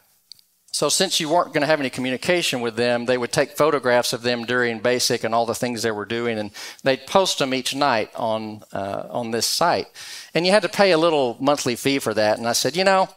So, 0.72 0.90
since 0.90 1.20
you 1.20 1.30
weren't 1.30 1.54
going 1.54 1.62
to 1.62 1.68
have 1.68 1.80
any 1.80 1.90
communication 1.90 2.62
with 2.62 2.76
them, 2.76 3.06
they 3.06 3.18
would 3.18 3.32
take 3.32 3.58
photographs 3.58 4.14
of 4.14 4.22
them 4.22 4.46
during 4.46 4.80
basic 4.80 5.24
and 5.24 5.34
all 5.34 5.46
the 5.46 5.56
things 5.56 5.82
they 5.82 5.92
were 5.92 6.06
doing, 6.06 6.38
and 6.38 6.52
they'd 6.84 7.08
post 7.08 7.40
them 7.40 7.54
each 7.54 7.74
night 7.74 8.12
on 8.16 8.62
uh, 8.74 9.08
on 9.10 9.32
this 9.32 9.48
site. 9.48 9.88
And 10.36 10.46
you 10.46 10.52
had 10.52 10.62
to 10.62 10.70
pay 10.70 10.92
a 10.92 10.98
little 10.98 11.36
monthly 11.40 11.76
fee 11.76 11.98
for 11.98 12.14
that. 12.14 12.38
And 12.38 12.48
I 12.48 12.54
said, 12.54 12.76
you 12.76 12.84
know, 12.84 13.10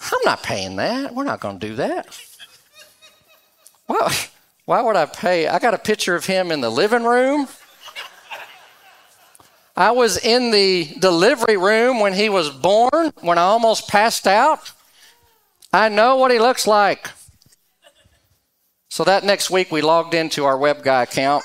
I'm 0.00 0.20
not 0.24 0.42
paying 0.42 0.76
that. 0.76 1.14
We're 1.14 1.24
not 1.24 1.40
going 1.40 1.58
to 1.58 1.68
do 1.68 1.74
that. 1.76 2.18
Well, 3.88 4.10
why 4.64 4.80
would 4.80 4.96
I 4.96 5.06
pay? 5.06 5.48
I 5.48 5.58
got 5.58 5.74
a 5.74 5.78
picture 5.78 6.14
of 6.14 6.26
him 6.26 6.52
in 6.52 6.60
the 6.60 6.70
living 6.70 7.04
room. 7.04 7.48
I 9.76 9.90
was 9.92 10.18
in 10.18 10.50
the 10.50 10.94
delivery 10.98 11.56
room 11.56 12.00
when 12.00 12.12
he 12.12 12.28
was 12.28 12.50
born, 12.50 13.12
when 13.22 13.38
I 13.38 13.42
almost 13.42 13.88
passed 13.88 14.26
out. 14.26 14.72
I 15.72 15.88
know 15.88 16.16
what 16.16 16.30
he 16.30 16.38
looks 16.38 16.66
like. 16.66 17.10
So 18.90 19.04
that 19.04 19.24
next 19.24 19.50
week 19.50 19.72
we 19.72 19.80
logged 19.80 20.12
into 20.12 20.44
our 20.44 20.58
web 20.58 20.82
guy 20.82 21.04
account. 21.04 21.44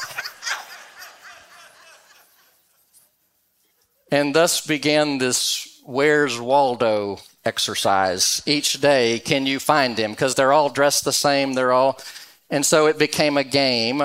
and 4.11 4.35
thus 4.35 4.65
began 4.65 5.17
this 5.17 5.81
Where's 5.85 6.37
Waldo 6.37 7.19
exercise. 7.45 8.41
Each 8.45 8.73
day, 8.81 9.19
can 9.19 9.45
you 9.45 9.57
find 9.57 9.97
him? 9.97 10.11
Because 10.11 10.35
they're 10.35 10.51
all 10.51 10.69
dressed 10.69 11.05
the 11.05 11.13
same. 11.13 11.53
They're 11.53 11.71
all. 11.71 11.97
And 12.49 12.65
so 12.65 12.87
it 12.87 12.97
became 12.97 13.37
a 13.37 13.43
game. 13.43 14.03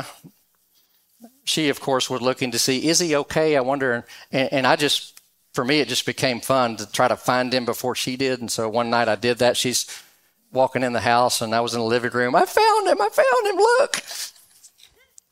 She, 1.44 1.68
of 1.68 1.80
course, 1.80 2.10
was 2.10 2.22
looking 2.22 2.50
to 2.52 2.58
see, 2.58 2.88
is 2.88 2.98
he 2.98 3.14
okay? 3.16 3.56
I 3.56 3.60
wonder. 3.60 4.04
And, 4.30 4.52
and 4.52 4.66
I 4.66 4.76
just, 4.76 5.20
for 5.52 5.64
me, 5.64 5.80
it 5.80 5.88
just 5.88 6.06
became 6.06 6.40
fun 6.40 6.76
to 6.76 6.90
try 6.90 7.08
to 7.08 7.16
find 7.16 7.52
him 7.52 7.64
before 7.64 7.94
she 7.94 8.16
did. 8.16 8.40
And 8.40 8.50
so 8.50 8.68
one 8.68 8.90
night 8.90 9.08
I 9.08 9.14
did 9.14 9.38
that. 9.38 9.56
She's 9.56 9.86
walking 10.52 10.82
in 10.82 10.92
the 10.92 11.00
house 11.00 11.40
and 11.40 11.54
I 11.54 11.60
was 11.60 11.74
in 11.74 11.80
the 11.80 11.86
living 11.86 12.10
room. 12.10 12.34
I 12.34 12.44
found 12.44 12.88
him. 12.88 13.00
I 13.00 13.08
found 13.08 13.46
him. 13.46 13.56
Look. 13.56 14.02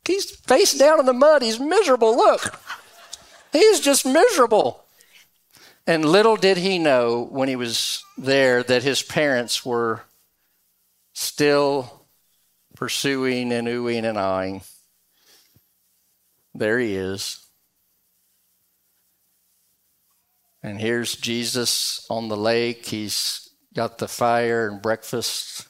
He's 0.05 0.31
face 0.31 0.73
down 0.73 0.99
in 0.99 1.05
the 1.05 1.13
mud. 1.13 1.41
He's 1.41 1.59
miserable. 1.59 2.15
Look. 2.15 2.59
He's 3.53 3.79
just 3.79 4.05
miserable. 4.05 4.83
And 5.85 6.05
little 6.05 6.35
did 6.35 6.57
he 6.57 6.79
know 6.79 7.27
when 7.31 7.49
he 7.49 7.55
was 7.55 8.03
there 8.17 8.63
that 8.63 8.83
his 8.83 9.03
parents 9.03 9.65
were 9.65 10.03
still 11.13 12.00
pursuing 12.81 13.53
and 13.53 13.67
oohing 13.67 14.05
and 14.05 14.17
eyeing. 14.17 14.63
There 16.55 16.79
he 16.79 16.95
is. 16.95 17.45
And 20.63 20.81
here's 20.81 21.15
Jesus 21.15 22.07
on 22.09 22.27
the 22.27 22.35
lake. 22.35 22.87
He's 22.87 23.51
got 23.75 23.99
the 23.99 24.07
fire 24.07 24.67
and 24.67 24.81
breakfast. 24.81 25.67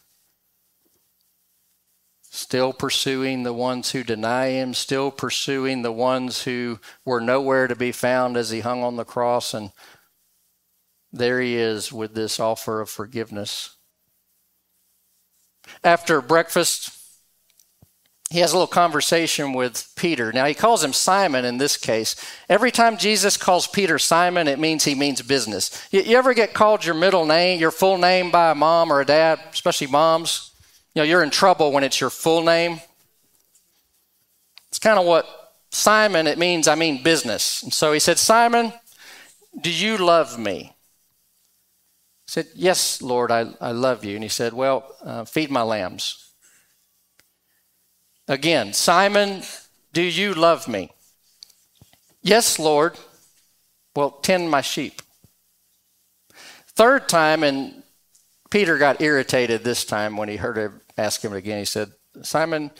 Still 2.22 2.72
pursuing 2.72 3.44
the 3.44 3.52
ones 3.52 3.92
who 3.92 4.06
deny 4.06 4.52
him, 4.52 4.74
still 4.74 5.12
pursuing 5.12 5.82
the 5.82 5.92
ones 5.92 6.44
who 6.44 6.80
were 7.04 7.20
nowhere 7.20 7.68
to 7.68 7.76
be 7.76 7.92
found 7.92 8.38
as 8.38 8.52
he 8.52 8.62
hung 8.62 8.84
on 8.84 8.96
the 8.96 9.04
cross. 9.04 9.54
And 9.54 9.72
there 11.12 11.42
he 11.42 11.58
is 11.58 11.92
with 11.92 12.16
this 12.16 12.40
offer 12.40 12.80
of 12.80 12.90
forgiveness. 12.90 13.76
After 15.84 16.22
breakfast, 16.22 17.00
he 18.32 18.40
has 18.40 18.54
a 18.54 18.56
little 18.56 18.66
conversation 18.66 19.52
with 19.52 19.92
Peter. 19.98 20.32
Now, 20.32 20.46
he 20.46 20.54
calls 20.54 20.82
him 20.82 20.94
Simon 20.94 21.44
in 21.44 21.58
this 21.58 21.76
case. 21.76 22.16
Every 22.48 22.72
time 22.72 22.96
Jesus 22.98 23.36
calls 23.36 23.68
Peter 23.68 24.00
Simon, 24.00 24.48
it 24.48 24.58
means 24.58 24.86
he 24.86 24.96
means 24.96 25.22
business. 25.22 25.86
You, 25.92 26.00
you, 26.04 26.18
ever 26.18 26.34
get 26.34 26.54
called 26.54 26.86
your 26.86 26.96
middle 26.96 27.26
name, 27.26 27.60
your 27.60 27.72
full 27.72 27.98
name 27.98 28.32
by 28.32 28.52
a 28.52 28.56
mom 28.56 28.90
or 28.90 29.02
a 29.02 29.06
dad, 29.06 29.42
especially 29.52 29.88
moms? 29.88 30.52
You 30.96 31.02
know, 31.02 31.04
you're 31.04 31.24
in 31.24 31.30
trouble 31.30 31.74
when 31.74 31.84
it's 31.84 32.00
your 32.00 32.10
full 32.10 32.42
name. 32.42 32.80
It's 34.70 34.80
kind 34.80 34.98
of 34.98 35.06
what 35.06 35.28
Simon, 35.70 36.26
it 36.26 36.38
means 36.38 36.70
I 36.70 36.76
mean 36.76 37.04
business. 37.04 37.62
And 37.64 37.74
so 37.74 37.92
he 37.92 38.00
said, 38.00 38.18
Simon, 38.18 38.72
do 39.60 39.70
you 39.70 39.98
love 39.98 40.40
me? 40.40 40.74
He 42.28 42.28
said, 42.28 42.48
Yes, 42.56 43.02
Lord, 43.02 43.30
I, 43.30 43.48
I 43.60 43.72
love 43.72 44.06
you. 44.06 44.16
And 44.16 44.24
he 44.24 44.30
said, 44.30 44.54
Well, 44.54 44.86
uh, 45.04 45.26
feed 45.26 45.52
my 45.52 45.64
lambs. 45.64 46.31
Again, 48.32 48.72
Simon, 48.72 49.44
do 49.92 50.02
you 50.02 50.34
love 50.34 50.70
me? 50.70 50.90
Yes, 52.22 52.58
Lord. 52.58 52.98
Well, 53.94 54.10
tend 54.10 54.50
my 54.50 54.62
sheep. 54.62 55.02
Third 56.68 57.10
time, 57.10 57.44
and 57.44 57.84
Peter 58.50 58.78
got 58.78 59.02
irritated 59.02 59.66
this 59.66 59.84
time 59.84 60.16
when 60.16 60.30
he 60.30 60.38
heard 60.38 60.56
her 60.56 60.82
ask 60.98 61.22
him 61.22 61.34
again. 61.34 61.60
He 61.60 61.66
said, 61.66 61.92
Simon, 62.22 62.72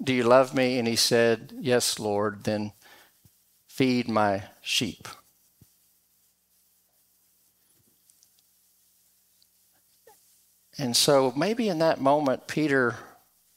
do 0.00 0.12
you 0.12 0.22
love 0.22 0.54
me? 0.54 0.78
And 0.78 0.86
he 0.86 0.94
said, 0.94 1.54
Yes, 1.58 1.98
Lord. 1.98 2.44
Then 2.44 2.70
feed 3.66 4.08
my 4.08 4.44
sheep. 4.62 5.08
And 10.78 10.96
so 10.96 11.32
maybe 11.36 11.68
in 11.68 11.80
that 11.80 12.00
moment, 12.00 12.46
Peter 12.46 12.94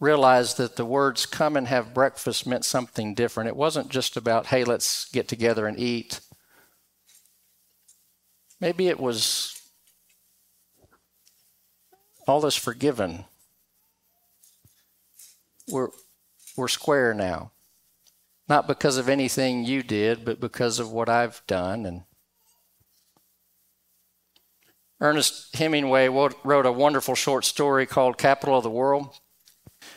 realized 0.03 0.57
that 0.57 0.75
the 0.75 0.85
words 0.85 1.25
come 1.25 1.55
and 1.55 1.67
have 1.67 1.93
breakfast 1.93 2.45
meant 2.45 2.65
something 2.65 3.15
different. 3.15 3.47
It 3.47 3.55
wasn't 3.55 3.89
just 3.89 4.17
about, 4.17 4.47
hey, 4.47 4.65
let's 4.65 5.09
get 5.11 5.29
together 5.29 5.65
and 5.65 5.79
eat. 5.79 6.19
Maybe 8.59 8.89
it 8.89 8.99
was 8.99 9.61
all 12.27 12.45
is 12.45 12.55
forgiven. 12.55 13.25
We're, 15.69 15.89
we're 16.57 16.67
square 16.67 17.13
now. 17.13 17.51
Not 18.49 18.67
because 18.67 18.97
of 18.97 19.07
anything 19.07 19.63
you 19.63 19.83
did, 19.83 20.25
but 20.25 20.41
because 20.41 20.79
of 20.79 20.91
what 20.91 21.07
I've 21.07 21.41
done. 21.47 21.85
And 21.85 22.03
Ernest 24.99 25.55
Hemingway 25.55 26.09
wrote 26.09 26.65
a 26.65 26.71
wonderful 26.71 27.15
short 27.15 27.45
story 27.45 27.85
called 27.85 28.17
Capital 28.17 28.57
of 28.57 28.63
the 28.63 28.69
World. 28.69 29.17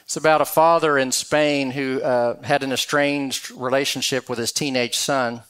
It's 0.06 0.16
about 0.16 0.40
a 0.40 0.44
father 0.44 0.96
in 0.96 1.10
Spain 1.10 1.72
who 1.72 2.00
uh, 2.00 2.40
had 2.42 2.62
an 2.62 2.70
estranged 2.70 3.50
relationship 3.50 4.28
with 4.28 4.38
his 4.38 4.52
teenage 4.52 4.96
son. 4.96 5.42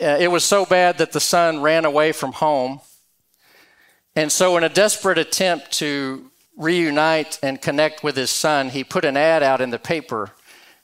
Uh, 0.00 0.18
it 0.20 0.30
was 0.30 0.44
so 0.44 0.64
bad 0.64 0.98
that 0.98 1.10
the 1.10 1.18
son 1.18 1.60
ran 1.60 1.84
away 1.84 2.12
from 2.12 2.30
home. 2.30 2.80
And 4.14 4.30
so, 4.30 4.56
in 4.56 4.62
a 4.62 4.68
desperate 4.68 5.18
attempt 5.18 5.72
to 5.78 6.30
reunite 6.56 7.40
and 7.42 7.60
connect 7.60 8.04
with 8.04 8.16
his 8.16 8.30
son, 8.30 8.68
he 8.68 8.84
put 8.84 9.04
an 9.04 9.16
ad 9.16 9.42
out 9.42 9.60
in 9.60 9.70
the 9.70 9.80
paper, 9.80 10.30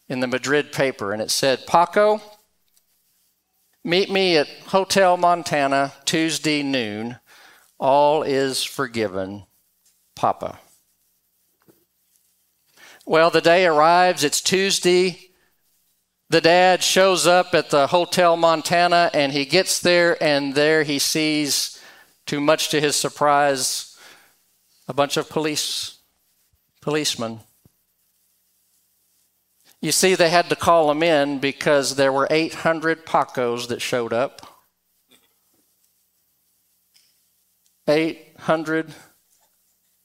in 0.08 0.18
the 0.18 0.26
Madrid 0.26 0.72
paper, 0.72 1.12
and 1.12 1.22
it 1.22 1.30
said, 1.30 1.68
Paco, 1.68 2.20
meet 3.84 4.10
me 4.10 4.36
at 4.36 4.48
Hotel 4.66 5.16
Montana 5.16 5.92
Tuesday 6.04 6.64
noon. 6.64 7.18
All 7.78 8.24
is 8.24 8.64
forgiven, 8.64 9.44
Papa. 10.16 10.58
Well, 13.12 13.28
the 13.28 13.42
day 13.42 13.66
arrives, 13.66 14.24
it's 14.24 14.40
Tuesday. 14.40 15.28
The 16.30 16.40
dad 16.40 16.82
shows 16.82 17.26
up 17.26 17.52
at 17.52 17.68
the 17.68 17.88
Hotel 17.88 18.38
Montana 18.38 19.10
and 19.12 19.32
he 19.32 19.44
gets 19.44 19.80
there, 19.80 20.16
and 20.22 20.54
there 20.54 20.82
he 20.82 20.98
sees, 20.98 21.78
too 22.24 22.40
much 22.40 22.70
to 22.70 22.80
his 22.80 22.96
surprise, 22.96 23.98
a 24.88 24.94
bunch 24.94 25.18
of 25.18 25.28
police 25.28 25.98
policemen. 26.80 27.40
You 29.82 29.92
see, 29.92 30.14
they 30.14 30.30
had 30.30 30.48
to 30.48 30.56
call 30.56 30.88
them 30.88 31.02
in 31.02 31.38
because 31.38 31.96
there 31.96 32.14
were 32.14 32.26
800 32.30 33.04
Pacos 33.04 33.68
that 33.68 33.82
showed 33.82 34.14
up. 34.14 34.40
800 37.86 38.94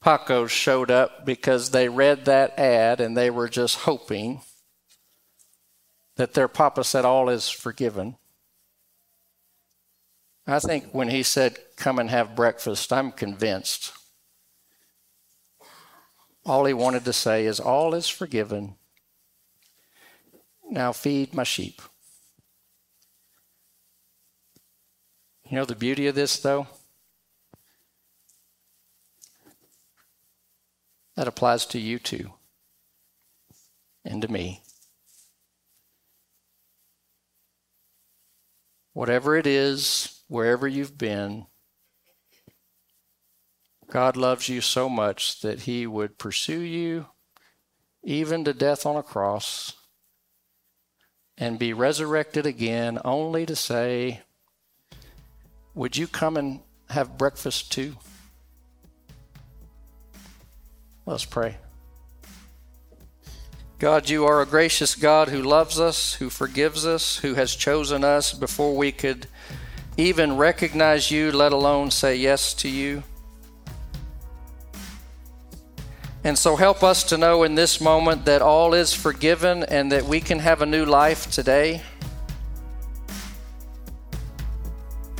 Pacos 0.08 0.48
showed 0.48 0.90
up 0.90 1.26
because 1.26 1.68
they 1.68 1.86
read 1.86 2.24
that 2.24 2.58
ad 2.58 2.98
and 2.98 3.14
they 3.14 3.28
were 3.28 3.46
just 3.46 3.80
hoping 3.80 4.40
that 6.16 6.32
their 6.32 6.48
papa 6.48 6.82
said, 6.82 7.04
All 7.04 7.28
is 7.28 7.50
forgiven. 7.50 8.16
I 10.46 10.60
think 10.60 10.92
when 10.92 11.10
he 11.10 11.22
said, 11.22 11.58
Come 11.76 11.98
and 11.98 12.08
have 12.08 12.34
breakfast, 12.34 12.90
I'm 12.90 13.12
convinced. 13.12 13.92
All 16.46 16.64
he 16.64 16.72
wanted 16.72 17.04
to 17.04 17.12
say 17.12 17.44
is, 17.44 17.60
All 17.60 17.92
is 17.92 18.08
forgiven. 18.08 18.76
Now 20.70 20.92
feed 20.92 21.34
my 21.34 21.44
sheep. 21.44 21.82
You 25.50 25.56
know 25.56 25.66
the 25.66 25.74
beauty 25.74 26.06
of 26.06 26.14
this, 26.14 26.38
though? 26.38 26.66
That 31.18 31.26
applies 31.26 31.66
to 31.66 31.80
you 31.80 31.98
too, 31.98 32.34
and 34.04 34.22
to 34.22 34.28
me. 34.28 34.62
Whatever 38.92 39.36
it 39.36 39.44
is, 39.44 40.22
wherever 40.28 40.68
you've 40.68 40.96
been, 40.96 41.46
God 43.90 44.16
loves 44.16 44.48
you 44.48 44.60
so 44.60 44.88
much 44.88 45.40
that 45.40 45.62
He 45.62 45.88
would 45.88 46.18
pursue 46.18 46.60
you 46.60 47.06
even 48.04 48.44
to 48.44 48.54
death 48.54 48.86
on 48.86 48.94
a 48.94 49.02
cross 49.02 49.72
and 51.36 51.58
be 51.58 51.72
resurrected 51.72 52.46
again 52.46 53.00
only 53.04 53.44
to 53.44 53.56
say, 53.56 54.20
Would 55.74 55.96
you 55.96 56.06
come 56.06 56.36
and 56.36 56.60
have 56.90 57.18
breakfast 57.18 57.72
too? 57.72 57.96
Let's 61.08 61.24
pray. 61.24 61.56
God, 63.78 64.10
you 64.10 64.26
are 64.26 64.42
a 64.42 64.46
gracious 64.46 64.94
God 64.94 65.30
who 65.30 65.40
loves 65.40 65.80
us, 65.80 66.12
who 66.12 66.28
forgives 66.28 66.84
us, 66.84 67.16
who 67.16 67.32
has 67.32 67.54
chosen 67.54 68.04
us 68.04 68.34
before 68.34 68.76
we 68.76 68.92
could 68.92 69.26
even 69.96 70.36
recognize 70.36 71.10
you, 71.10 71.32
let 71.32 71.50
alone 71.52 71.90
say 71.90 72.14
yes 72.14 72.52
to 72.52 72.68
you. 72.68 73.04
And 76.24 76.36
so 76.36 76.56
help 76.56 76.82
us 76.82 77.04
to 77.04 77.16
know 77.16 77.42
in 77.42 77.54
this 77.54 77.80
moment 77.80 78.26
that 78.26 78.42
all 78.42 78.74
is 78.74 78.92
forgiven 78.92 79.62
and 79.62 79.90
that 79.90 80.04
we 80.04 80.20
can 80.20 80.40
have 80.40 80.60
a 80.60 80.66
new 80.66 80.84
life 80.84 81.30
today. 81.30 81.80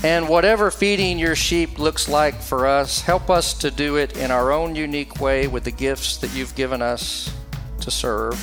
And 0.04 0.28
whatever 0.28 0.70
feeding 0.70 1.18
your 1.18 1.34
sheep 1.34 1.78
looks 1.78 2.08
like 2.08 2.40
for 2.40 2.66
us, 2.66 3.00
help 3.00 3.30
us 3.30 3.52
to 3.54 3.70
do 3.70 3.96
it 3.96 4.16
in 4.16 4.30
our 4.30 4.52
own 4.52 4.76
unique 4.76 5.20
way 5.20 5.48
with 5.48 5.64
the 5.64 5.72
gifts 5.72 6.18
that 6.18 6.32
you've 6.34 6.54
given 6.54 6.80
us 6.80 7.34
to 7.80 7.90
serve. 7.90 8.38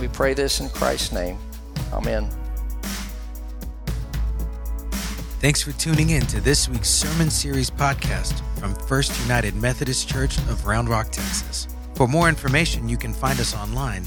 We 0.00 0.08
pray 0.08 0.32
this 0.32 0.60
in 0.60 0.70
Christ's 0.70 1.12
name. 1.12 1.38
Amen. 1.92 2.30
Thanks 5.40 5.60
for 5.60 5.72
tuning 5.72 6.10
in 6.10 6.22
to 6.28 6.40
this 6.40 6.70
week's 6.70 6.88
Sermon 6.88 7.28
Series 7.28 7.70
podcast 7.70 8.40
from 8.58 8.74
First 8.74 9.20
United 9.20 9.54
Methodist 9.54 10.08
Church 10.08 10.38
of 10.38 10.66
Round 10.66 10.88
Rock, 10.88 11.10
Texas. 11.10 11.68
For 11.94 12.08
more 12.08 12.30
information, 12.30 12.88
you 12.88 12.96
can 12.96 13.12
find 13.12 13.38
us 13.38 13.54
online 13.54 14.06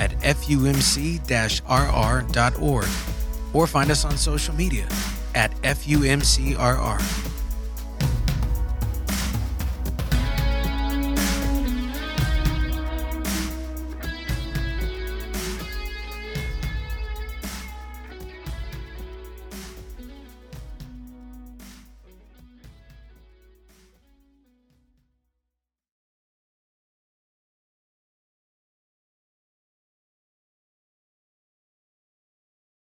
at 0.00 0.10
fumc 0.18 1.60
rr.org 1.68 3.11
or 3.52 3.66
find 3.66 3.90
us 3.90 4.04
on 4.04 4.16
social 4.16 4.54
media 4.54 4.88
at 5.34 5.54
FUMCRR. 5.62 7.21